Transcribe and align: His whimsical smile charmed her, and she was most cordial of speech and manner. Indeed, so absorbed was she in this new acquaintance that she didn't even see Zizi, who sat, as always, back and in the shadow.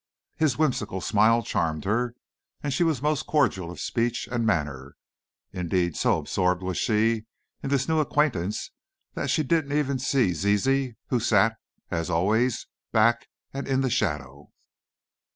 His 0.35 0.57
whimsical 0.57 0.99
smile 0.99 1.43
charmed 1.43 1.85
her, 1.85 2.15
and 2.63 2.73
she 2.73 2.83
was 2.83 3.03
most 3.03 3.27
cordial 3.27 3.69
of 3.69 3.79
speech 3.79 4.27
and 4.31 4.47
manner. 4.47 4.95
Indeed, 5.53 5.95
so 5.95 6.17
absorbed 6.17 6.63
was 6.63 6.79
she 6.79 7.27
in 7.61 7.69
this 7.69 7.87
new 7.87 7.99
acquaintance 7.99 8.71
that 9.13 9.29
she 9.29 9.43
didn't 9.43 9.77
even 9.77 9.99
see 9.99 10.33
Zizi, 10.33 10.95
who 11.09 11.19
sat, 11.19 11.55
as 11.91 12.09
always, 12.09 12.65
back 12.91 13.27
and 13.53 13.67
in 13.67 13.81
the 13.81 13.91
shadow. 13.91 14.49